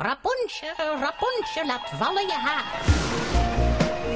[0.00, 2.64] Rapunzel, Rapunzel, laat vallen je haar.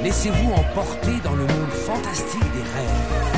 [0.03, 3.33] Laissez-vous emporter dans le monde fantastique des rêves.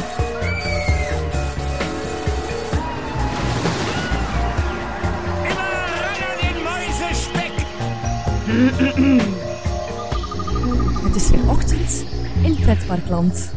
[11.02, 12.04] Het is weer ochtend
[12.42, 13.52] in Pretparkland.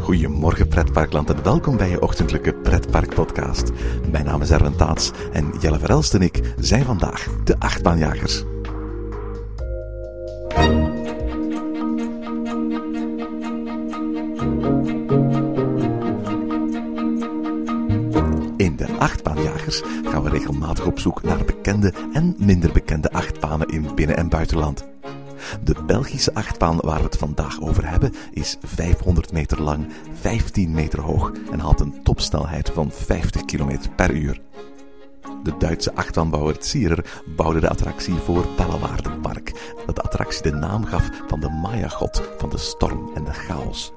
[0.00, 3.70] Goedemorgen pretparkland en welkom bij je ochtendelijke pretparkpodcast.
[4.10, 8.44] Mijn naam is Erwin Taats en Jelle Verelst en ik zijn vandaag de achtbaanjagers.
[18.56, 23.94] In de achtbaanjagers gaan we regelmatig op zoek naar bekende en minder bekende achtbanen in
[23.94, 24.93] binnen- en buitenland.
[25.62, 29.86] De Belgische achtbaan waar we het vandaag over hebben is 500 meter lang,
[30.20, 34.40] 15 meter hoog en had een topsnelheid van 50 km per uur.
[35.42, 41.10] De Duitse achtbaanbouwer Zierer bouwde de attractie voor Bellewaardepark, dat de attractie de naam gaf
[41.28, 43.92] van de Maya-god van de storm en de chaos.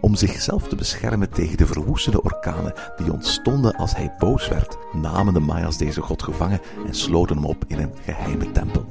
[0.00, 5.34] Om zichzelf te beschermen tegen de verwoestende orkanen die ontstonden als hij boos werd, namen
[5.34, 8.86] de Maya's deze god gevangen en sloten hem op in een geheime tempel.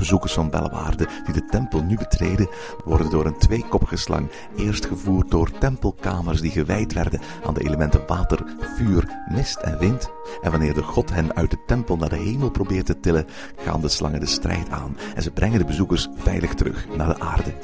[0.00, 2.48] Bezoekers van Bellewaarde die de tempel nu betreden,
[2.84, 8.02] worden door een tweekoppige slang eerst gevoerd door tempelkamers die gewijd werden aan de elementen
[8.06, 8.44] water,
[8.76, 10.10] vuur, mist en wind.
[10.42, 13.80] En wanneer de god hen uit de tempel naar de hemel probeert te tillen, gaan
[13.80, 17.54] de slangen de strijd aan en ze brengen de bezoekers veilig terug naar de aarde.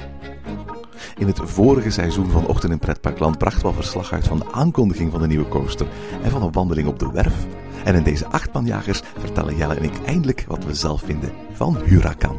[1.18, 4.52] In het vorige seizoen van Ochtend in Pretparkland brachten we al verslag uit van de
[4.52, 5.86] aankondiging van de nieuwe coaster
[6.22, 7.46] en van een wandeling op de werf.
[7.86, 12.36] En in deze achtbaanjagers vertellen Jelle en ik eindelijk wat we zelf vinden van Huracan.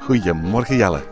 [0.00, 1.02] Goedemorgen Jelle.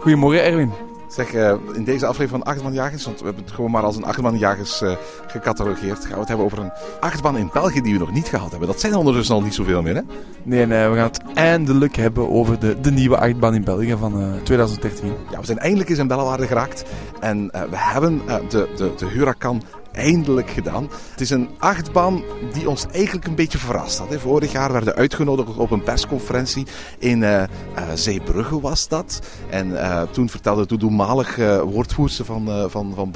[0.00, 0.72] Goedemorgen Erwin.
[1.08, 4.04] Zeg, uh, in deze aflevering van Achtbaanjagers, want we hebben het gewoon maar als een
[4.04, 8.12] Achtbaanjagers uh, gecatalogeerd, gaan we het hebben over een achtbaan in België die we nog
[8.12, 8.68] niet gehad hebben.
[8.68, 10.02] Dat zijn er ondertussen al niet zoveel meer, hè?
[10.42, 14.22] Nee, nee, we gaan het eindelijk hebben over de, de nieuwe achtbaan in België van
[14.22, 15.12] uh, 2013.
[15.30, 16.84] Ja, we zijn eindelijk eens in Bellewaarde geraakt
[17.20, 19.62] en we hebben de, de, de Huracan
[19.98, 20.90] eindelijk gedaan.
[21.10, 22.22] Het is een achtbaan
[22.52, 24.14] die ons eigenlijk een beetje verrast had.
[24.14, 26.66] Vorig jaar werden we uitgenodigd op een persconferentie
[26.98, 27.46] in uh, uh,
[27.94, 29.20] Zeebrugge was dat.
[29.50, 33.12] En uh, toen vertelde de toenmalig woordvoerster van, van, van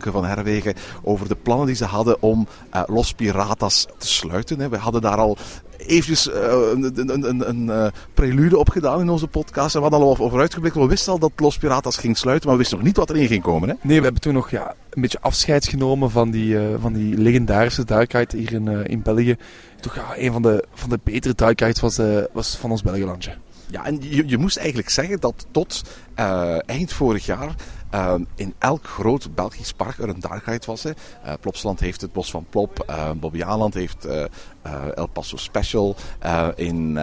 [0.00, 2.46] van Herwegen, over de plannen die ze hadden om
[2.86, 4.70] Los Piratas te sluiten.
[4.70, 5.36] We hadden daar al
[5.76, 6.34] eventjes uh,
[6.72, 9.74] een, een, een, een uh, prelude op gedaan in onze podcast.
[9.74, 10.76] En we hadden al over uitgeblikt.
[10.76, 13.26] We wisten al dat Los Piratas ging sluiten, maar we wisten nog niet wat erin
[13.26, 13.68] ging komen.
[13.68, 13.74] Hè?
[13.82, 17.16] Nee, we hebben toen nog ja, een beetje afscheid genomen van die, uh, van die
[17.16, 19.36] legendarische duikheid hier in, in België.
[19.80, 22.00] Toch ja, een van de, van de betere duikheids was,
[22.32, 23.34] was van ons Belgelandje.
[23.70, 25.82] Ja, en je, je moest eigenlijk zeggen dat tot
[26.66, 27.54] eind vorig jaar
[27.94, 30.82] uh, in elk groot Belgisch park er een darkheid was.
[30.82, 30.90] Hè.
[30.90, 32.84] Uh, Plopsland heeft het Bos van Plop.
[32.90, 34.06] Uh, heeft
[34.94, 35.96] El Paso Special.
[36.54, 36.98] in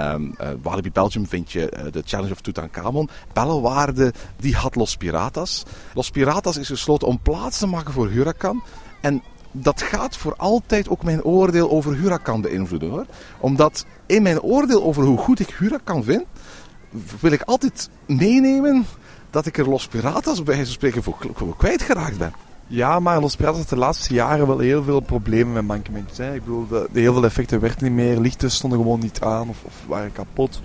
[0.61, 3.09] Walibi Belgium vind je de Challenge of Tutankhamon.
[3.33, 5.63] Bellewaarde die had Los Piratas.
[5.93, 8.63] Los Piratas is gesloten om plaats te maken voor Huracan.
[9.01, 13.05] En dat gaat voor altijd ook mijn oordeel over Huracan beïnvloeden hoor.
[13.39, 16.23] Omdat in mijn oordeel over hoe goed ik Huracan vind,
[17.19, 18.85] wil ik altijd meenemen
[19.33, 22.33] dat ik er Los Piratas bij van spreken voor, voor kwijtgeraakt ben.
[22.67, 26.17] Ja, maar Los Piratas had de laatste jaren wel heel veel problemen met mankementjes.
[26.17, 26.33] Hè.
[26.33, 29.49] Ik bedoel, de, de, heel veel effecten werkten niet meer, lichten stonden gewoon niet aan
[29.49, 30.61] of, of waren kapot.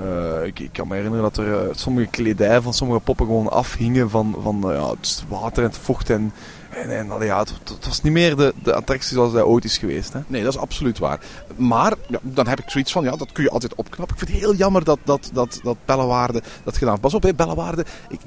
[0.00, 4.10] Uh, ik, kan me herinneren dat er uh, sommige kledij van sommige poppen gewoon afhingen
[4.10, 6.32] van, van uh, ja, het water en het vocht en
[6.76, 10.12] en, en ja, het, was niet meer de, de attractie zoals hij ooit is geweest.
[10.12, 10.20] Hè?
[10.26, 11.20] Nee, dat is absoluut waar.
[11.56, 14.16] Maar ja, dan heb ik zoiets van, ja, dat kun je altijd opknappen.
[14.16, 17.34] Ik vind het heel jammer dat, dat, dat, dat Bellewaarde dat gedaan Pas op, hè,
[17.34, 17.84] Bellewaarde.
[18.08, 18.20] Ik,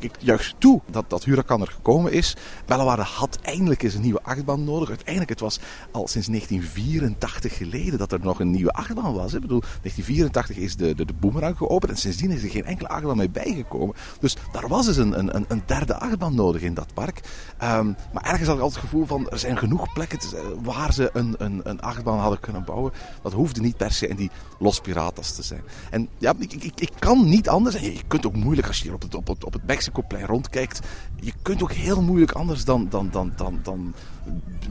[0.00, 2.36] ik, juich toe dat, dat Huracan er gekomen is.
[2.66, 4.88] Bellewaarde had eindelijk eens een nieuwe achtbaan nodig.
[4.88, 9.30] Uiteindelijk, het was al sinds 1984 geleden dat er nog een nieuwe achtbaan was.
[9.30, 9.36] Hè.
[9.36, 12.88] Ik bedoel, 1984 is de, de, de Boomerang geopend en sindsdien is er geen enkele
[12.88, 13.96] achtbaan meer bijgekomen.
[14.20, 17.20] Dus daar was dus een, een, een derde achtbaan nodig in dat park.
[17.62, 20.18] Um, maar ergens had ik altijd het gevoel van er zijn genoeg plekken
[20.62, 22.92] waar ze een, een, een achtbaan hadden kunnen bouwen.
[23.22, 25.62] Dat hoefde niet per se in die Los Piratas te zijn.
[25.90, 27.74] En ja, ik, ik, ik kan niet anders.
[27.74, 30.26] En je kunt ook moeilijk als je hier op het, op het, op het Mexicoplein
[30.26, 30.80] rondkijkt.
[31.20, 33.94] Je kunt ook heel moeilijk anders dan, dan, dan, dan, dan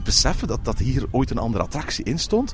[0.04, 2.52] beseffen dat, dat hier ooit een andere attractie in stond.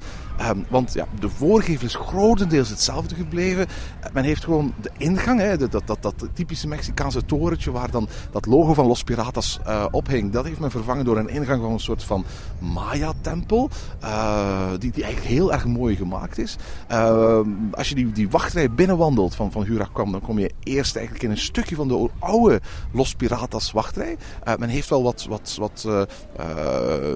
[0.50, 3.66] Um, want ja, de voorgevel is grotendeels hetzelfde gebleven.
[4.12, 8.46] Men heeft gewoon de ingang, hè, dat, dat, dat, typische Mexicaanse torentje waar dan dat
[8.46, 11.80] logo van Los Piratas uh, ophing, dat heeft men vervangen door een ingang van een
[11.80, 12.24] soort van
[12.58, 13.70] Maya-tempel.
[14.02, 16.56] Uh, die, die eigenlijk heel erg mooi gemaakt is.
[16.90, 17.40] Uh,
[17.70, 21.30] als je die, die wachtrij binnenwandelt van, van Huracan, dan kom je eerst eigenlijk in
[21.30, 22.60] een stukje van de oude
[22.92, 24.16] Los Piratas wachtrij.
[24.58, 25.86] Men heeft wel wat, wat, wat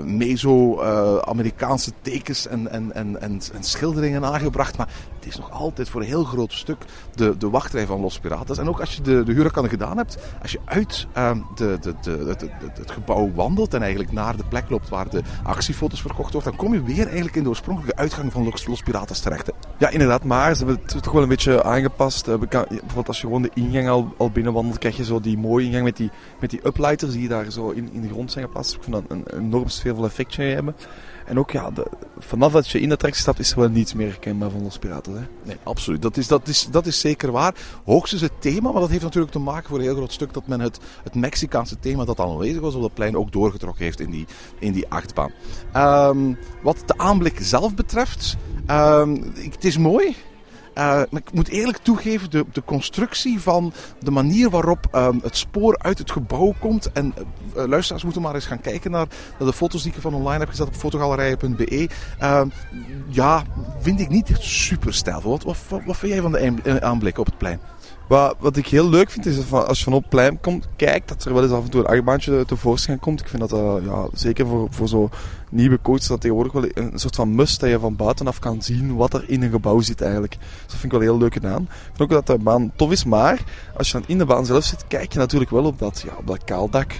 [0.04, 4.76] meso-Amerikaanse tekens en, en, en, en, en schilderingen aangebracht.
[4.76, 6.84] Maar het is nog altijd voor een heel groot stuk
[7.14, 8.58] de, de wachtrij van Los Piratas.
[8.58, 12.48] En ook als je de, de gedaan hebt, als je uit uh, de, de, de,
[12.74, 16.56] het, gebouw wandelt en eigenlijk naar de plek loopt waar de actiefoto's verkocht wordt, dan
[16.56, 19.50] kom je weer eigenlijk in de oorspronkelijke uitgang van Los, Piratas terecht.
[19.78, 22.28] Ja, inderdaad, maar ze hebben het toch wel een beetje aangepast.
[22.28, 25.66] Uh, bijvoorbeeld als je gewoon de ingang al, al binnenwandelt, krijg je zo die mooie
[25.66, 26.10] ingang met die,
[26.40, 28.74] met die uplighters die daar zo in, in de grond zijn geplaatst.
[28.74, 30.74] Ik vind dat een, een enorm sfeervol effectje hebben.
[31.26, 31.70] En ook ja,
[32.18, 34.78] vanaf dat je in de attractie stapt, is er wel niets meer herkenbaar van Los
[34.78, 35.14] Piraten.
[35.14, 35.22] Hè?
[35.42, 36.02] Nee, absoluut.
[36.02, 37.54] Dat is, dat, is, dat is zeker waar.
[37.84, 40.46] Hoogstens het thema, maar dat heeft natuurlijk te maken voor een heel groot stuk dat
[40.46, 44.10] men het, het Mexicaanse thema dat aanwezig was op dat plein ook doorgetrokken heeft in
[44.10, 44.26] die,
[44.58, 45.32] in die achtbaan.
[45.76, 48.36] Um, wat de aanblik zelf betreft,
[48.70, 50.16] um, het is mooi.
[50.74, 55.78] Maar ik moet eerlijk toegeven, de, de constructie van de manier waarop um, het spoor
[55.78, 56.92] uit het gebouw komt.
[56.92, 57.14] En
[57.56, 59.06] uh, luisteraars moeten maar eens gaan kijken naar,
[59.38, 61.88] de foto's die ik van online heb gezet op fotogalerij.be.
[62.20, 62.42] Uh,
[63.08, 63.42] ja,
[63.80, 65.40] vind ik niet super stijlvol.
[65.86, 67.60] Wat vind jij van de aanblik op het plein?
[68.12, 70.68] Wat, wat ik heel leuk vind, is dat als je van op het plein komt,
[70.76, 73.20] kijkt dat er wel eens af en toe een achtbaantje tevoorschijn komt.
[73.20, 75.10] Ik vind dat uh, ja, zeker voor, voor zo'n
[75.50, 78.96] nieuwe coach dat tegenwoordig wel een, soort van must dat je van buitenaf kan zien
[78.96, 80.36] wat er in een gebouw zit eigenlijk.
[80.40, 81.62] Dus dat vind ik wel heel leuk gedaan.
[81.62, 83.42] Ik vind ook dat de baan tof is, maar
[83.76, 86.12] als je dan in de baan zelf zit, kijk je natuurlijk wel op dat, ja,
[86.16, 86.92] op dat kaaldak.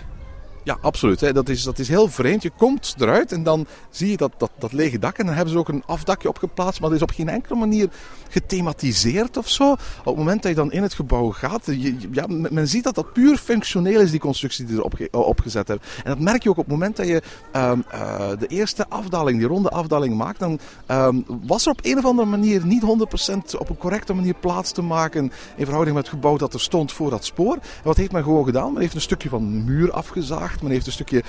[0.64, 1.20] Ja, absoluut.
[1.20, 1.32] Hè.
[1.32, 2.42] Dat, is, dat is heel vreemd.
[2.42, 5.18] Je komt eruit en dan zie je dat, dat, dat lege dak.
[5.18, 7.88] En dan hebben ze ook een afdakje opgeplaatst, maar dat is op geen enkele manier
[8.28, 9.72] gethematiseerd of zo.
[9.72, 11.68] Op het moment dat je dan in het gebouw gaat,
[12.12, 15.86] ja, men ziet dat dat puur functioneel is, die constructie die ze erop opgezet hebben.
[15.96, 17.22] En dat merk je ook op het moment dat je
[17.52, 20.38] um, uh, de eerste afdaling, die ronde afdaling maakt.
[20.38, 20.58] Dan
[20.88, 24.72] um, was er op een of andere manier niet 100% op een correcte manier plaats
[24.72, 27.54] te maken in verhouding met het gebouw dat er stond voor dat spoor.
[27.54, 28.72] En wat heeft men gewoon gedaan?
[28.72, 30.51] Men heeft een stukje van muur afgezaagd.
[30.60, 31.22] Men heeft een stukje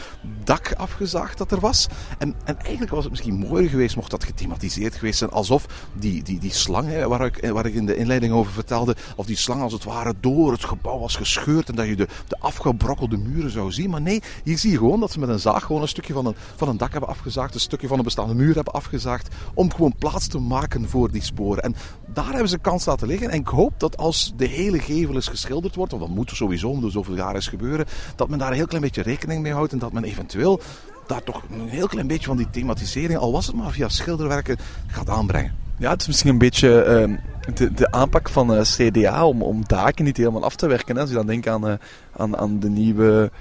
[0.43, 1.87] dak afgezaagd dat er was.
[2.17, 5.29] En, en eigenlijk was het misschien mooier geweest mocht dat gethematiseerd geweest zijn.
[5.29, 8.95] Alsof die, die, die slang, hè, waar, ik, waar ik in de inleiding over vertelde,
[9.15, 11.69] of die slang als het ware door het gebouw was gescheurd.
[11.69, 13.89] En dat je de, de afgebrokkelde muren zou zien.
[13.89, 16.25] Maar nee, hier zie je gewoon dat ze met een zaag gewoon een stukje van
[16.25, 17.53] een, van een dak hebben afgezaagd.
[17.53, 19.35] Een stukje van een bestaande muur hebben afgezaagd.
[19.53, 21.63] Om gewoon plaats te maken voor die sporen.
[21.63, 21.75] En
[22.13, 23.29] daar hebben ze kans laten liggen.
[23.29, 26.69] En ik hoop dat als de hele gevel is geschilderd wordt, want dat moet sowieso
[26.69, 27.85] om de zoveel jaar is gebeuren,
[28.15, 30.61] dat men daar een heel klein beetje rekening mee houdt en dat men eventueel
[31.07, 34.57] daar toch een heel klein beetje van die thematisering, al was het maar via schilderwerken,
[34.87, 35.55] gaat aanbrengen.
[35.77, 37.17] Ja, het is misschien een beetje uh,
[37.55, 40.95] de, de aanpak van uh, CDA om, om daken niet helemaal af te werken.
[40.95, 41.01] Hè.
[41.01, 41.73] Als je dan denkt aan, uh,
[42.17, 43.31] aan, aan de nieuwe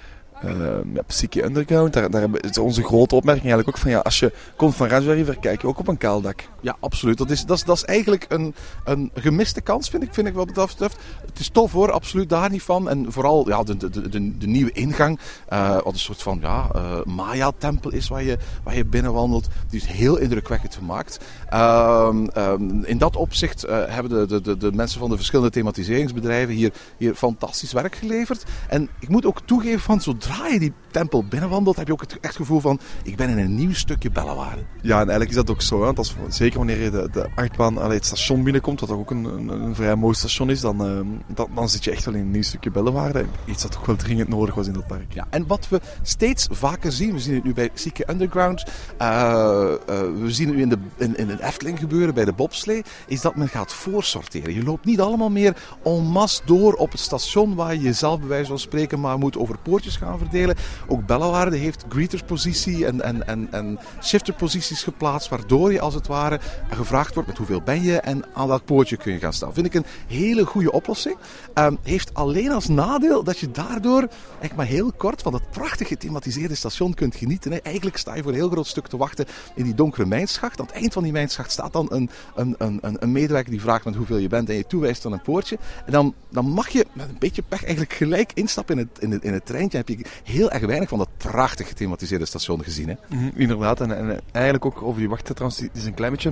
[0.94, 4.32] ja, Psyche Underground, daar, daar is onze grote opmerking eigenlijk ook van ja, als je
[4.56, 6.48] komt van Raspberry kijk je ook op een kaal dak.
[6.60, 7.18] Ja, absoluut.
[7.18, 8.54] Dat is, dat is, dat is eigenlijk een,
[8.84, 10.96] een gemiste kans, vind ik, vind ik wat dat betreft.
[11.26, 12.88] Het is tof hoor, absoluut daar niet van.
[12.88, 15.18] En vooral ja, de, de, de, de nieuwe ingang,
[15.52, 19.48] uh, wat een soort van ja, uh, Maya-tempel is waar je, waar je binnenwandelt.
[19.68, 21.18] Die is heel indrukwekkend gemaakt.
[21.54, 26.54] Um, um, in dat opzicht uh, hebben de, de, de, mensen van de verschillende thematiseringsbedrijven
[26.54, 28.44] hier, hier fantastisch werk geleverd.
[28.68, 32.00] En ik moet ook toegeven van zodra zodra je die tempel binnenwandelt, heb je ook
[32.00, 34.62] het echt gevoel van: ik ben in een nieuw stukje Bellewaarde.
[34.80, 35.84] Ja, en eigenlijk is dat ook zo.
[35.84, 35.92] Hè?
[35.92, 39.48] Als, zeker wanneer je de, de achtbaan, allee, het station binnenkomt, wat ook een, een,
[39.48, 41.00] een vrij mooi station is, dan, uh,
[41.34, 43.24] dan, dan, zit je echt wel in een nieuw stukje Bellewaarde.
[43.44, 45.14] Iets dat ook wel dringend nodig was in dat park.
[45.14, 48.64] Ja, en wat we steeds vaker zien, we zien het nu bij Zieke Underground,
[49.02, 52.32] uh, uh, we zien het nu in de, in, in de Efteling gebeuren bij de
[52.32, 54.54] bobslee, is dat men gaat voorsorteren.
[54.54, 58.28] Je loopt niet allemaal meer en masse door op het station waar je jezelf bij
[58.28, 60.56] wijze van spreken maar moet over poortjes gaan verdelen.
[60.88, 66.40] Ook Bellewaarde heeft greeterspositie en, en, en, en shifterposities geplaatst, waardoor je als het ware
[66.70, 69.54] gevraagd wordt met hoeveel ben je en aan welk poortje kun je gaan staan.
[69.54, 71.16] Vind ik een hele goede oplossing.
[71.54, 74.08] Um, heeft alleen als nadeel dat je daardoor
[74.40, 77.62] echt maar heel kort van het prachtig gethematiseerde station kunt genieten.
[77.62, 80.60] Eigenlijk sta je voor een heel groot stuk te wachten in die donkere mijnschacht.
[80.60, 83.84] Aan het eind van die mijnschacht staat dan een, een, een, een medewerker die vraagt
[83.84, 85.58] met hoeveel je bent en je toewijst dan een poortje.
[85.86, 89.10] En dan, dan mag je met een beetje pech eigenlijk gelijk instappen in het, in
[89.10, 89.76] het, in het treintje.
[89.76, 92.88] heb je heel erg weinig van dat prachtig gethematiseerde station gezien.
[92.88, 92.94] Hè?
[93.08, 96.30] Mm -hmm, inderdaad, en, en, eigenlijk ook over die wachten trouwens, is een klein beetje...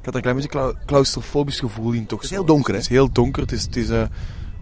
[0.00, 2.20] Ik had een klein beetje claustrofobisch gevoel in toch.
[2.20, 2.78] Het is heel donker, hè?
[2.78, 3.62] Het is heel donker, het is...
[3.62, 4.02] Het is uh,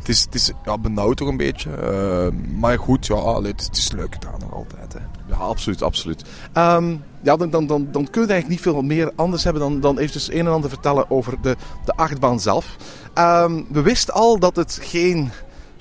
[0.05, 1.71] het is, het is ja, benauwd toch een beetje.
[1.71, 4.93] Uh, maar goed, ja, allee, het, is, het is leuk gedaan nog altijd.
[4.93, 4.99] Hè.
[5.29, 6.25] Ja, absoluut, absoluut.
[6.55, 9.81] Um, ja, dan, dan, dan, dan kun je eigenlijk niet veel meer anders hebben dan,
[9.81, 12.77] dan eventjes een en ander vertellen over de, de achtbaan zelf.
[13.19, 15.31] Um, we wisten al dat het geen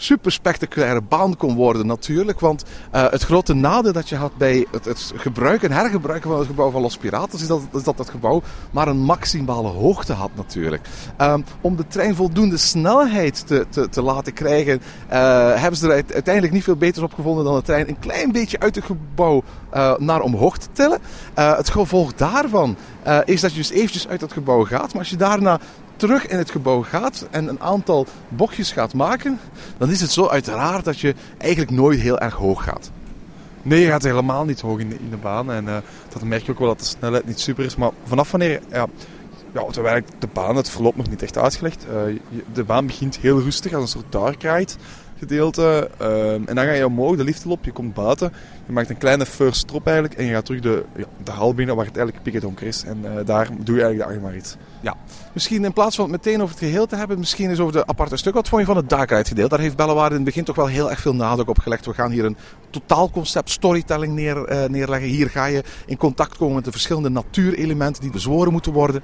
[0.03, 2.39] super spectaculaire baan kon worden natuurlijk.
[2.39, 2.63] Want
[2.95, 6.47] uh, het grote nadeel dat je had bij het, het gebruiken en hergebruiken van het
[6.47, 8.41] gebouw van Los Piratas is dat, is dat het gebouw
[8.71, 10.87] maar een maximale hoogte had natuurlijk.
[11.21, 14.81] Um, om de trein voldoende snelheid te, te, te laten krijgen,
[15.11, 18.31] uh, hebben ze er uiteindelijk niet veel beter op gevonden dan de trein een klein
[18.31, 19.43] beetje uit het gebouw
[19.73, 20.99] uh, naar omhoog te tillen.
[21.33, 22.75] het gevolg daarvan
[23.25, 24.91] is dat je dus eventjes uit dat gebouw gaat.
[24.91, 25.59] Maar als je daarna
[26.07, 29.39] terug in het gebouw gaat en een aantal bochtjes gaat maken,
[29.77, 32.91] dan is het zo uiteraard dat je eigenlijk nooit heel erg hoog gaat.
[33.61, 35.51] Nee, je gaat helemaal niet hoog in de, in de baan.
[35.51, 35.77] En uh,
[36.09, 37.75] dat merk je ook wel dat de snelheid niet super is.
[37.75, 38.87] Maar vanaf wanneer, ja,
[39.53, 41.85] ja terwijl de baan, het verloopt nog niet echt uitgelegd.
[41.89, 42.19] Uh,
[42.53, 44.71] de baan begint heel rustig als een soort dark ride
[45.27, 45.89] gedeelte.
[46.01, 48.33] Uh, en dan ga je omhoog, de lift op, je komt buiten.
[48.65, 50.83] Je maakt een kleine first stop eigenlijk en je gaat terug de,
[51.23, 52.83] de hal binnen waar het eigenlijk pikken donker is.
[52.83, 54.55] En uh, daar doe je eigenlijk de iets.
[54.81, 54.95] Ja,
[55.33, 57.87] misschien in plaats van het meteen over het geheel te hebben, misschien eens over de
[57.87, 58.33] aparte stuk.
[58.33, 58.89] Wat vond je van het
[59.27, 59.55] gedeelte?
[59.55, 61.85] Daar heeft Bellewaarde in het begin toch wel heel erg veel nadruk op gelegd.
[61.85, 62.37] We gaan hier een
[62.69, 65.09] totaalconcept storytelling neer, uh, neerleggen.
[65.09, 69.01] Hier ga je in contact komen met de verschillende natuurelementen die bezworen moeten worden.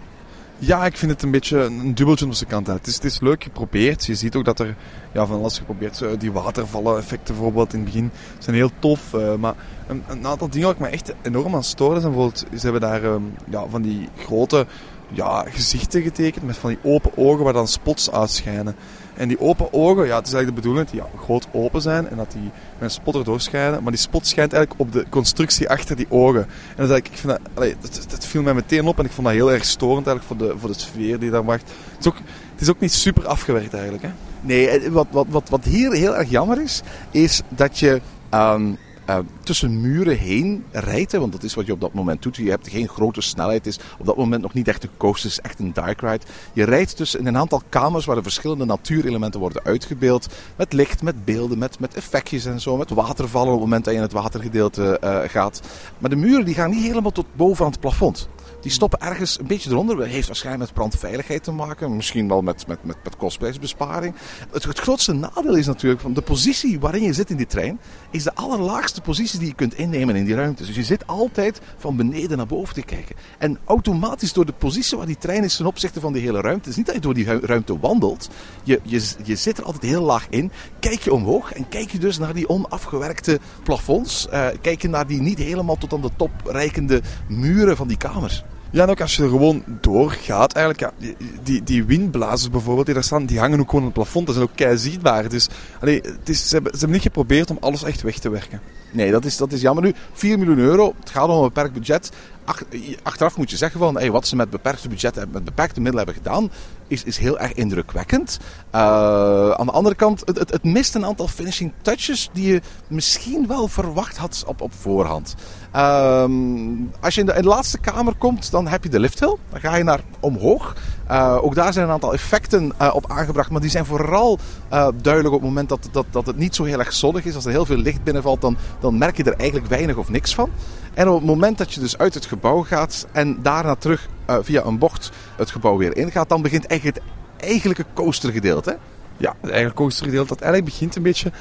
[0.62, 3.20] Ja, ik vind het een beetje een dubbeltje op zijn kant Het is, het is
[3.20, 4.06] leuk geprobeerd.
[4.06, 4.76] Je ziet ook dat er
[5.12, 6.18] ja, van alles geprobeerd is.
[6.18, 9.14] Die watervallen effecten bijvoorbeeld in het begin zijn heel tof.
[9.14, 9.56] Uh, maar
[9.88, 12.82] een, een, aantal dingen waar ik me echt enorm aan storen zijn bijvoorbeeld, ze hebben
[12.82, 14.66] daar um, ja, van die grote
[15.10, 18.76] ja, gezichten getekend met van die open ogen waar dan spots uitschijnen.
[19.20, 21.82] En die open ogen, ja, het is eigenlijk de bedoeling dat die ja, groot open
[21.82, 23.84] zijn en dat die met een spot erdoor schijnen.
[23.84, 26.48] Maar die spot schijnt eigenlijk op de constructie achter die ogen.
[26.76, 29.52] En dat, ik vind dat, dat, viel mij meteen op en ik vond dat heel
[29.52, 31.70] erg storend eigenlijk voor de, voor de sfeer die daar maakt.
[31.70, 32.18] Het is ook,
[32.52, 34.04] het is ook niet super afgewerkt eigenlijk.
[34.04, 34.10] Hè?
[34.42, 38.02] Nee, wat, wat, wat, wat hier heel erg jammer is, is dat je...
[38.34, 38.78] Um,
[39.10, 41.12] uh, tussen muren heen rijdt.
[41.12, 42.36] Want dat is wat je op dat moment doet.
[42.36, 43.66] Je hebt geen grote snelheid.
[43.66, 45.30] Het is op dat moment nog niet echt een coaster.
[45.30, 46.26] Het is echt een dark ride.
[46.54, 50.28] Je rijdt tussen in een aantal kamers waar de verschillende natuurelementen worden uitgebeeld.
[50.56, 52.78] Met licht, met beelden, met, met effectjes en zo.
[52.78, 55.62] Met watervallen op het moment dat je in het watergedeelte uh, gaat.
[55.98, 58.30] Maar de muren die gaan niet helemaal tot boven aan het plafond.
[58.62, 59.96] Die stoppen ergens een beetje eronder.
[59.96, 61.96] Dat heeft waarschijnlijk met brandveiligheid te maken.
[61.96, 64.16] Misschien wel met, met, met, met kostprijsbesparing.
[64.52, 67.80] Het, grootste nadeel is natuurlijk van de positie waarin je zit in die trein.
[68.12, 70.66] Is de allerlaagste positie die je kunt innemen in die ruimte.
[70.66, 73.16] Dus je zit altijd van beneden naar boven te kijken.
[73.38, 76.70] En automatisch door de positie waar die trein is ten opzichte van die hele ruimte.
[76.70, 78.30] Is niet dat je door die ruimte wandelt.
[78.64, 80.52] Je, je, je zit er altijd heel laag in.
[80.80, 84.28] Kijk je omhoog en kijk je dus naar die onafgewerkte plafonds.
[84.28, 87.98] Uh, kijk je naar die niet helemaal tot aan de top reikende muren van die
[87.98, 88.44] kamers.
[88.72, 91.08] Ja, en ook als je er gewoon doorgaat, eigenlijk, ja,
[91.44, 94.26] die, die windblazers bijvoorbeeld, die daar staan, die hangen ook gewoon op het plafond.
[94.26, 95.30] Dat zijn ook kei zichtbaar.
[95.30, 95.48] Dus
[95.82, 98.62] allee, het is, ze, hebben, ze hebben niet geprobeerd om alles echt weg te werken.
[98.92, 99.94] Nee, dat is, dat is jammer nu.
[100.14, 102.12] 4 miljoen euro, het gaat om een beperkt budget.
[102.46, 102.64] Ach,
[103.04, 106.24] achteraf moet je zeggen van, hey, wat ze met beperkte budget, met beperkte middelen hebben
[106.24, 106.52] gedaan,
[106.88, 108.40] is, is heel erg indrukwekkend.
[108.76, 112.62] Uh, aan de andere kant, het, het, het, mist een aantal finishing touches die je
[112.88, 115.36] misschien wel verwacht had op, op voorhand.
[115.76, 119.36] Um, als je in de, in de, laatste kamer komt, dan heb je de lifthill.
[119.50, 120.76] Dan ga je naar omhoog.
[121.12, 123.50] Uh, ook daar zijn een aantal effecten uh, op aangebracht.
[123.50, 124.40] Maar die zijn vooral
[124.74, 127.36] uh, duidelijk op het moment dat, dat, dat het niet zo heel erg zonnig is.
[127.36, 130.36] Als er heel veel licht binnenvalt, dan, dan merk je er eigenlijk weinig of niks
[130.36, 130.50] van.
[130.94, 134.08] En op het moment dat je dus uit het gebouw gaat en daarna terug
[134.42, 137.06] via een bocht het gebouw weer ingaat, dan begint eigenlijk het
[137.42, 138.78] eigenlijke coastergedeelte.
[139.20, 141.32] Ja, het eigen coastergedeelte dat eigenlijk begint een beetje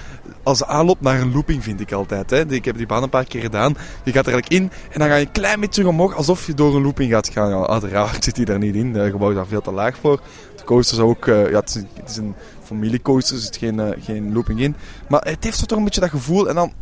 [0.42, 2.30] als aanloop naar een looping, vind ik altijd.
[2.30, 2.52] Hè.
[2.52, 3.76] Ik heb die baan een paar keer gedaan.
[4.04, 6.54] Je gaat er eigenlijk in en dan ga je een klein beetje omhoog, alsof je
[6.54, 7.48] door een looping gaat gaan.
[7.48, 8.94] Ja, uiteraard zit hij daar niet in.
[8.94, 10.20] Het gebouw is daar veel te laag voor.
[10.56, 12.20] De coaster is ook, uh, ja, het is, een, het is
[12.62, 14.76] familiecoaster, er zit geen, uh, geen looping in.
[15.08, 16.72] Maar het heeft toch een beetje dat gevoel en dan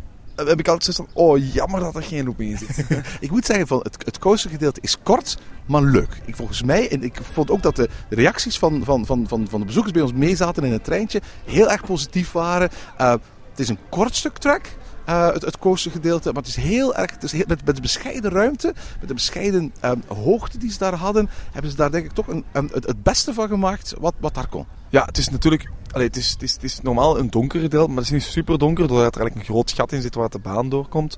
[0.45, 2.85] heb ik altijd zoiets van, oh jammer dat er geen looping in zit.
[3.19, 6.21] ik moet zeggen, van het, het coastergedeelte is kort, maar leuk.
[6.25, 9.59] Ik, volgens mij, en ik vond ook dat de reacties van, van, van, van, van
[9.59, 12.69] de bezoekers bij ons meezaten in het treintje heel erg positief waren.
[13.01, 13.11] Uh,
[13.49, 14.65] het is een kort stuk track.
[15.09, 16.31] Uh, het, het coastergedeelte.
[16.31, 19.13] Maar het is heel erg, het is heel, met, met de bescheiden ruimte, met de
[19.13, 22.69] bescheiden um, hoogte die ze daar hadden, hebben ze daar denk ik toch een, een,
[22.73, 24.65] het, het beste van gemaakt wat, wat daar kon.
[24.89, 25.69] Ja, het is natuurlijk
[26.05, 29.21] Het, is, is, normaal een donkere deel, maar het is niet super donker, doordat er
[29.21, 31.17] eigenlijk een groot gat in zit waar de baan doorkomt.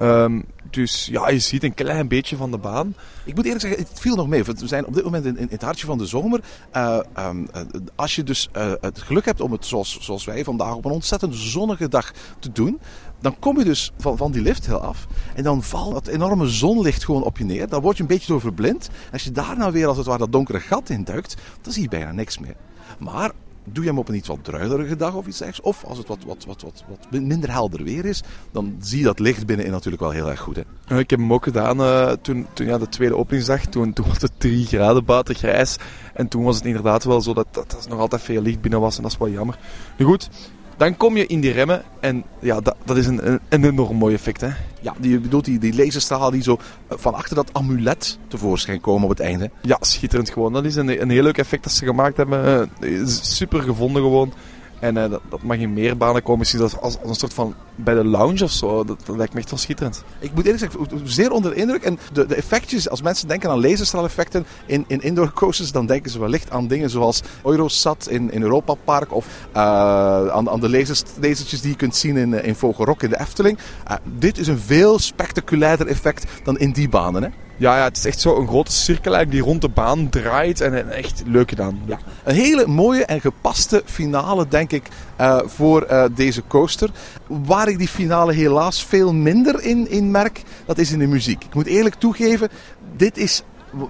[0.00, 2.94] Um, dus ja, je ziet een klein beetje van de baan.
[3.24, 4.44] Ik moet eerlijk zeggen, het viel nog mee.
[4.44, 6.40] We zijn op dit moment in, in het hartje van de zomer.
[6.76, 7.48] Uh, um,
[7.94, 10.90] als je dus uh, het geluk hebt om het zoals, zoals wij vandaag op een
[10.90, 12.80] ontzettend zonnige dag te doen.
[13.20, 15.06] Dan kom je dus van, van die lift heel af.
[15.34, 17.68] En dan valt dat enorme zonlicht gewoon op je neer.
[17.68, 18.88] Dan word je een beetje door verblind.
[19.06, 21.72] En als je daar nou weer als het ware dat donkere gat in duikt, dan
[21.72, 22.56] zie je bijna niks meer.
[22.98, 23.32] Maar
[23.64, 25.68] doe je hem op een iets wat druilerige dag of iets dergelijks.
[25.68, 29.04] Of als het wat, wat, wat, wat, wat minder helder weer is, dan zie je
[29.04, 30.56] dat licht binnenin natuurlijk wel heel erg goed.
[30.86, 30.98] Hè?
[30.98, 33.60] Ik heb hem ook gedaan uh, toen, toen ja, de tweede openingsdag.
[33.60, 35.76] Toen, toen was het 3 graden buiten grijs.
[36.14, 38.80] En toen was het inderdaad wel zo dat, dat er nog altijd veel licht binnen
[38.80, 38.96] was.
[38.96, 39.58] En dat is wel jammer.
[39.98, 40.28] Nu goed,
[40.76, 43.96] dan kom je in die remmen en ja, dat, dat is een, een, een enorm
[43.96, 44.40] mooi effect.
[44.40, 44.50] Hè?
[44.84, 49.04] Ja, die, bedoelt die, die laserstralen die zo eh, van achter dat amulet tevoorschijn komen
[49.04, 49.50] op het einde.
[49.62, 50.52] Ja, schitterend gewoon.
[50.52, 52.68] Dat is een, een heel leuk effect dat ze gemaakt hebben.
[52.80, 54.32] Eh, super gevonden gewoon.
[54.84, 56.38] En eh, dat, dat mag in meer banen komen.
[56.38, 58.84] Misschien als, als, als een soort van bij de lounge of zo.
[58.84, 60.04] Dat, dat lijkt me echt wel schitterend.
[60.18, 61.82] Ik moet eerlijk zeggen, zeer onder de indruk.
[61.82, 66.10] En de, de effectjes, als mensen denken aan laserstraaleffecten in, in indoor coasters, dan denken
[66.10, 69.26] ze wellicht aan dingen zoals Eurosat in, in Europa Park of
[69.56, 69.62] uh,
[70.28, 73.58] aan, aan de lasers, lasertjes die je kunt zien in, in Vogelrok in de Efteling.
[74.18, 77.22] Dit is een veel spectaculairder effect dan in die banen.
[77.22, 77.28] Hè?
[77.56, 80.90] Ja, ja, het is echt zo een grote cirkel die rond de baan draait en,
[80.90, 81.82] echt leuk gedaan.
[81.86, 81.98] Ja.
[82.24, 84.88] Een hele mooie en gepaste finale, denk ik,
[85.20, 86.90] uh, voor uh, deze coaster.
[87.26, 91.44] Waar ik die finale helaas veel minder in, in merk, dat is in de muziek.
[91.44, 92.48] Ik moet eerlijk toegeven,
[92.96, 93.42] dit is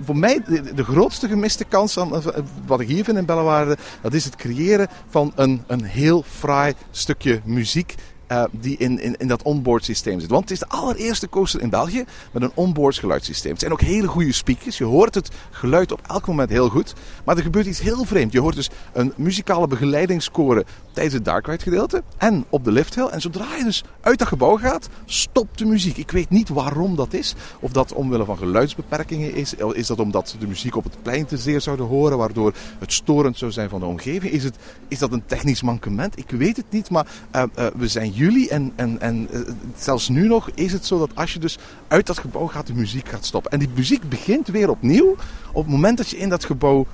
[0.04, 0.42] voor mij
[0.74, 2.22] de, grootste gemiste kans aan
[2.66, 6.74] wat ik hier vind in Bellewaarde, dat is het creëren van een, een heel fraai
[6.90, 7.94] stukje muziek
[8.34, 10.30] uh, die in, in, in dat onboard systeem zit.
[10.30, 13.50] Want het is de allereerste coaster in België met een onboard geluidssysteem.
[13.50, 14.78] Het zijn ook hele goede speakers.
[14.78, 16.94] Je hoort het geluid op elk moment heel goed.
[17.24, 18.32] Maar er gebeurt iets heel vreemd.
[18.32, 23.06] Je hoort dus een muzikale begeleidingsscore tijdens het Dark Ride gedeelte en op de lifthill.
[23.06, 25.96] En zodra je dus uit dat gebouw gaat, stopt de muziek.
[25.96, 27.34] Ik weet niet waarom dat is.
[27.60, 29.54] Of dat omwille van geluidsbeperkingen is.
[29.54, 33.38] Is dat omdat de muziek op het plein te zeer zouden horen, waardoor het storend
[33.38, 34.32] zou zijn van de omgeving?
[34.32, 34.56] Is, het,
[34.88, 36.18] is dat een technisch mankement?
[36.18, 39.40] Ik weet het niet, maar uh, uh, we zijn en, en, en uh,
[39.76, 42.74] zelfs nu nog is het zo dat als je dus uit dat gebouw gaat, de
[42.74, 43.50] muziek gaat stoppen.
[43.50, 45.16] En die muziek begint weer opnieuw
[45.52, 46.86] op het moment dat je in dat gebouw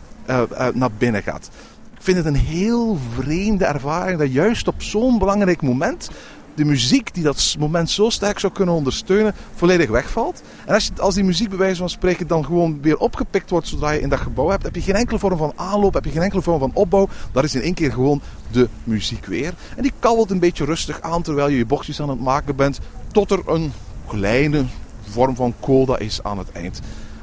[0.74, 1.50] naar binnen gaat.
[1.94, 6.10] Ik vind het een heel vreemde ervaring dat juist op zo'n belangrijk moment
[6.54, 10.42] de muziek die dat moment zo sterk zou kunnen ondersteunen, volledig wegvalt.
[10.66, 13.68] En als, je, als die muziek bij wijze van spreken dan gewoon weer opgepikt wordt
[13.68, 16.10] zodra je in dat gebouw hebt, heb je geen enkele vorm van aanloop, heb je
[16.10, 17.08] geen enkele vorm van opbouw.
[17.32, 19.54] Daar is in één keer gewoon de muziek weer.
[19.76, 22.80] En die kabbelt een beetje rustig aan terwijl je je bochtjes aan het maken bent,
[23.12, 23.72] tot er een
[24.06, 24.64] kleine
[25.10, 26.80] vorm van coda is aan het eind.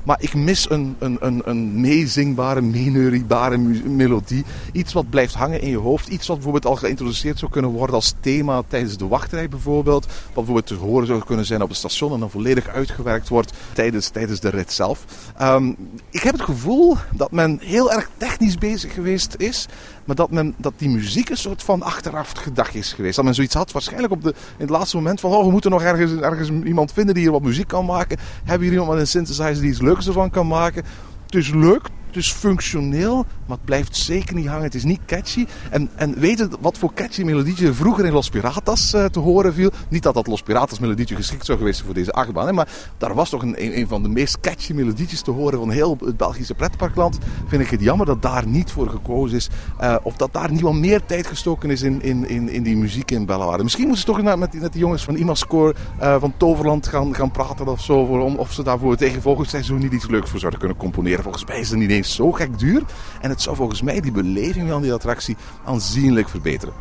[0.07, 4.45] Maar ik mis een, een, een, een meezingbare, meeneuriebare melodie.
[4.71, 6.07] Iets wat blijft hangen in je hoofd.
[6.07, 10.05] Iets wat bijvoorbeeld al geïntroduceerd zou kunnen worden als thema tijdens de wachtrij bijvoorbeeld.
[10.05, 13.53] Wat bijvoorbeeld te horen zou kunnen zijn op het station en dan volledig uitgewerkt wordt
[13.73, 15.05] tijdens, tijdens de rit zelf.
[15.41, 15.75] Um,
[16.09, 19.67] ik heb het gevoel dat men heel erg technisch bezig geweest is.
[20.07, 23.15] Maar dat, men, dat die muziek een soort van achteraf gedacht is geweest.
[23.15, 25.31] Dat men zoiets had, waarschijnlijk op de, in het laatste moment van...
[25.31, 28.17] Oh, we moeten nog ergens, ergens iemand vinden die hier wat muziek kan maken.
[28.43, 30.83] Hebben hier iemand met een synthesizer die iets leuks ervan kan maken?
[31.25, 34.63] Het is leuk, is functioneel, maar het blijft zeker niet hangen.
[34.63, 35.45] Het is niet catchy.
[35.69, 39.71] En, en weet wat voor catchy melodietje vroeger in Los Piratas uh, te horen viel?
[39.89, 42.67] Niet dat dat Los Piratas melodietje geschikt zou geweest voor deze achtbaan, hè, maar
[42.97, 46.17] daar was toch een, een, van de meest catchy melodietjes te horen van heel het
[46.17, 47.17] Belgische pretparkland.
[47.47, 49.49] Vind ik het jammer dat daar niet voor gekozen is.
[49.81, 52.77] Uh, of dat daar niet wel meer tijd gestoken is in, in, in, in die
[52.77, 53.63] muziek in Bellewaarde.
[53.63, 57.15] Misschien moeten ze toch met, met, met die jongens van Imascore uh, van Toverland gaan,
[57.15, 58.05] gaan praten of zo.
[58.05, 61.23] Voor, of ze daarvoor tegen volgend seizoen niet iets leuks voor zouden kunnen componeren.
[61.23, 62.83] Volgens mij is het niet eens zo gek duur.
[63.21, 66.73] En het zou volgens mij die beleving van die attractie aanzienlijk verbeteren.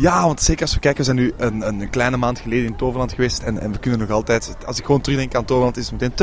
[0.00, 2.76] Ja, want zeker als we kijken, we zijn nu een, een kleine maand geleden in
[2.76, 3.42] Toverland geweest.
[3.42, 6.16] En, en we kunnen nog altijd, als ik gewoon terugdenk aan Toverland, is het meteen...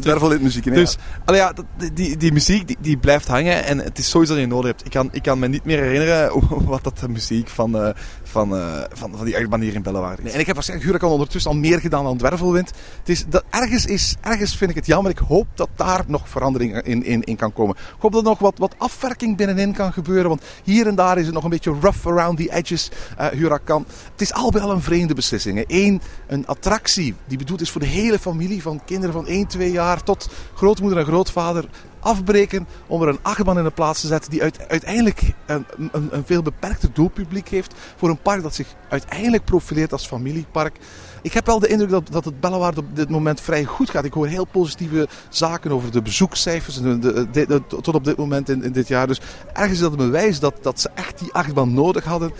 [0.02, 0.74] Dervel muziek in.
[0.74, 1.52] Dus, allee, ja,
[1.94, 4.84] die, die muziek die, die blijft hangen en het is sowieso dat je nodig hebt.
[4.84, 6.32] Ik kan, ik kan me niet meer herinneren
[6.72, 7.88] wat dat de muziek van, uh,
[8.22, 10.24] van, uh, van, van die achtbaan hier in Bellewaarde is.
[10.24, 12.72] Nee, en ik heb waarschijnlijk Huracan ondertussen al meer gedaan dan Dwervelwind.
[12.98, 15.10] Het is, dat, ergens, is, ergens vind ik het jammer.
[15.10, 17.76] Ik hoop dat daar nog verandering in, in, in kan komen.
[17.76, 20.28] Ik hoop dat er nog wat, wat afwerking binnenin kan gebeuren.
[20.28, 23.86] Want hier en daar is het nog een beetje rough around the edges, uh, Huracan.
[24.12, 25.64] Het is al al een vreemde beslissing.
[25.66, 28.62] Eén, een attractie die bedoeld is voor de hele familie.
[28.62, 31.68] Van kinderen van 1, 2 jaar tot grootmoeder en grootvader
[32.04, 36.24] afbreken om er een achtbaan in de plaats te zetten die uiteindelijk een, een, een,
[36.26, 40.76] veel beperkter doelpubliek heeft voor een park dat zich uiteindelijk profileert als familiepark.
[41.22, 44.04] Ik heb wel de indruk dat, dat het Bellewaarde op dit moment vrij goed gaat.
[44.04, 48.48] Ik hoor heel positieve zaken over de bezoekcijfers de, de, de, tot op dit moment
[48.48, 49.06] in, in, dit jaar.
[49.06, 49.20] Dus
[49.52, 52.32] ergens is dat een bewijs dat, dat ze echt die achtbaan nodig hadden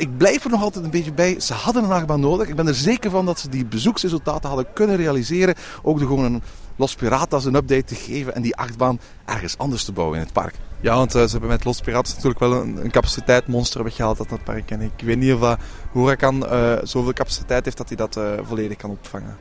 [0.00, 1.40] ik blijf er nog altijd een beetje bij.
[1.40, 2.48] Ze hadden een achtbaan nodig.
[2.48, 5.54] Ik ben er zeker van dat ze die bezoeksresultaten hadden kunnen realiseren.
[5.82, 6.42] Ook door gewoon een
[6.80, 10.32] Los Piratas een update te geven en die achtbaan ergens anders te bouwen in het
[10.32, 10.54] park.
[10.80, 14.28] Ja, want uh, ze hebben met Los Piratas natuurlijk wel een, een capaciteitmonster weggehaald uit
[14.28, 14.70] dat park.
[14.70, 15.52] En ik weet niet of uh,
[15.92, 19.36] Huracan uh, zoveel capaciteit heeft dat hij dat volledig kan opvangen.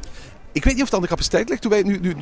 [0.52, 1.62] Ik weet niet of het aan de capaciteit ligt.
[1.62, 2.16] Toen wij, nu, nu,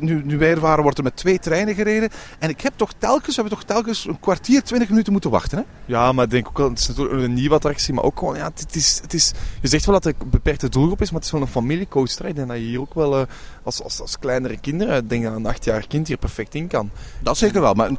[0.00, 2.10] nu, nu, wij er waren, wordt er met twee treinen gereden.
[2.38, 5.58] En ik heb toch telkens, we hebben toch telkens een kwartier, twintig minuten moeten wachten.
[5.58, 5.64] Hè?
[5.84, 8.36] Ja, maar ik denk ook wel, het is natuurlijk een nieuwe attractie, maar ook gewoon,
[8.36, 11.16] ja, het is, het is, je zegt wel dat het een beperkte doelgroep is, maar
[11.16, 12.26] het is wel een familiecoaster.
[12.26, 13.26] Ik denk dat je hier ook wel, eh,
[13.62, 16.90] als, als, als kleinere kinderen, ik denk dat een achtjarig kind hier perfect in kan.
[17.20, 17.74] Dat zeker wel.
[17.74, 17.90] Maar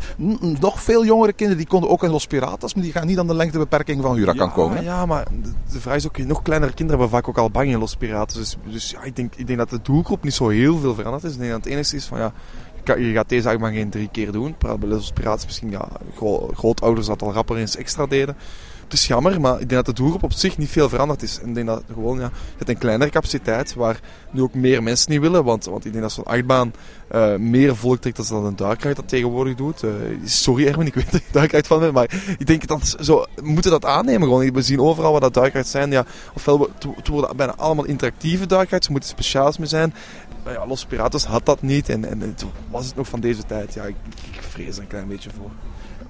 [0.60, 3.28] nog veel jongere kinderen die konden ook in Los Piratas, maar die gaan niet aan
[3.28, 4.78] de lengtebeperking van Huracan ja, komen.
[4.78, 4.84] Hè?
[4.84, 7.70] Ja, maar de, de vraag is ook, nog kleinere kinderen hebben vaak ook al bang
[7.70, 8.38] in Los Piraten.
[8.38, 11.24] Dus, dus ja, ik denk, ik denk dat de doelgroep niet zo heel veel veranderd
[11.24, 11.38] is.
[11.38, 12.34] Dat het enige is van, ja,
[12.84, 14.56] je, gaat deze achtbaan geen drie keer doen.
[14.58, 14.78] Bij
[15.14, 18.36] Piraten misschien, ja, gro- grootouders dat al rapper eens extra deden.
[18.86, 21.40] Het is jammer, maar ik denk dat de doelgroep op zich niet veel veranderd is.
[21.40, 24.00] Ik denk dat gewoon, ja, je hebt een kleinere capaciteit waar
[24.32, 25.44] nu ook meer mensen niet willen.
[25.44, 26.74] Want, want ik denk dat zo'n achtbaan
[27.08, 29.84] eh, meer volk trekt dan een duikride dat tegenwoordig doet.
[29.84, 29.90] Eh,
[30.26, 33.48] sorry Erwin, ik weet dat ik duikride van ben, maar ik denk dat zo, we
[33.50, 34.52] moeten dat aannemen gewoon.
[34.54, 35.92] We zien overal wat dat duikrides zijn.
[35.92, 39.94] Ja, ofwel, het wo- het worden bijna allemaal interactieve duikrides, er moeten speciaals mee zijn.
[40.46, 43.74] Ja, Los Piratas had dat niet en, en het was het nog van deze tijd.
[43.74, 43.96] Ja, ik,
[44.32, 45.50] ik vrees er een klein beetje voor.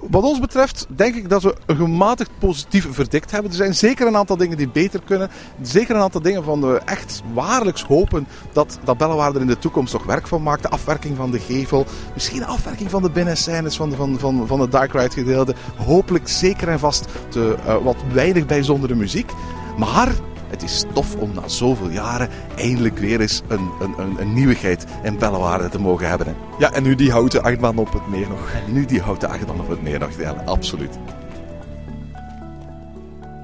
[0.10, 3.52] Wat ons betreft denk ik dat we een gematigd positief verdikt hebben.
[3.52, 5.30] Er zijn zeker een aantal dingen die beter kunnen.
[5.62, 9.60] Zeker een aantal dingen van we echt waarlijks hopen dat, dat Bellewaarde er in de
[9.60, 10.62] toekomst nog werk van maakt.
[10.62, 11.86] De afwerking van de gevel.
[12.14, 15.56] Misschien de afwerking van de binnenscènes van, van, van, van het Dark Ride gedeelte.
[15.76, 19.32] Hopelijk zeker en vast eh, wat weinig bijzondere muziek.
[19.78, 20.12] Maar
[20.56, 24.86] het is tof om na zoveel jaren eindelijk weer eens een, een, een, een nieuwigheid
[25.04, 26.28] in Bellewaarde te mogen hebben.
[26.28, 26.34] hè.
[26.60, 28.52] Ja, en nu die houten achtbaan op het meer nog.
[28.52, 30.20] En nu die houten achtbaan op het meer nog.
[30.20, 31.00] Ja, absoluut.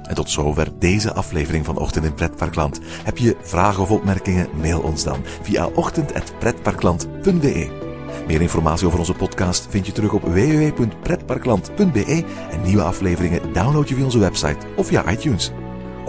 [0.03, 2.79] En tot zover deze aflevering van Ochtend in Pretparkland.
[3.03, 4.47] Heb je vragen of opmerkingen?
[4.61, 7.79] Mail ons dan via ochtend.pretparkland.be.
[8.27, 13.95] Meer informatie over onze podcast vind je terug op www.pretparkland.be en nieuwe afleveringen download je
[13.95, 15.51] via onze website of via iTunes.